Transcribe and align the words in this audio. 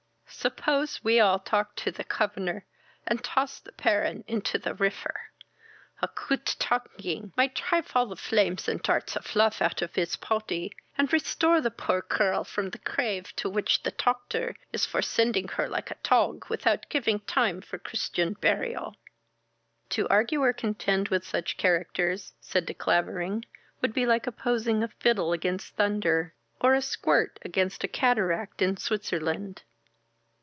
"Suppose 0.33 1.03
we 1.03 1.19
all 1.19 1.37
talk 1.37 1.75
to 1.75 1.91
the 1.91 2.03
covernor, 2.05 2.65
and 3.05 3.23
toss 3.23 3.59
the 3.59 3.73
Paron 3.73 4.23
into 4.27 4.57
the 4.57 4.73
rifer. 4.73 5.29
A 6.01 6.07
coot 6.07 6.55
tucking 6.57 7.31
might 7.37 7.53
trive 7.53 7.91
all 7.93 8.07
the 8.07 8.15
flames 8.15 8.67
and 8.67 8.81
darts 8.81 9.15
of 9.15 9.35
luf 9.35 9.61
out 9.61 9.83
of 9.83 9.93
his 9.93 10.15
pody, 10.15 10.71
and 10.97 11.11
restore 11.13 11.61
the 11.61 11.69
poor 11.69 12.01
cirl 12.01 12.43
from 12.43 12.69
the 12.71 12.79
crave, 12.79 13.35
to 13.35 13.49
which 13.51 13.83
the 13.83 13.91
toctor 13.91 14.55
is 14.73 14.83
for 14.83 15.01
sending 15.03 15.47
her 15.49 15.69
like 15.69 15.91
a 15.91 15.95
tog, 15.95 16.49
without 16.49 16.89
giving 16.89 17.19
time 17.19 17.61
for 17.61 17.77
Christian 17.77 18.33
burial!" 18.33 18.95
"To 19.89 20.07
argue, 20.07 20.41
or 20.41 20.53
contend 20.53 21.09
with 21.09 21.27
such 21.27 21.57
characters 21.57 22.33
(said 22.39 22.65
De 22.65 22.73
Clavering) 22.73 23.45
would 23.81 23.93
be 23.93 24.07
like 24.07 24.25
opposing 24.25 24.81
a 24.81 24.87
fiddle 24.87 25.33
against 25.33 25.75
thunder, 25.75 26.33
or 26.59 26.73
a 26.73 26.81
squirt 26.81 27.37
against 27.43 27.83
a 27.83 27.87
cataract 27.89 28.63
in 28.63 28.75
Switzerland." 28.77 29.61